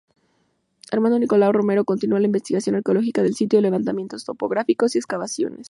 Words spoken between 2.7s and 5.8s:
arqueológica del sitio, levantamientos topográficos y excavaciones.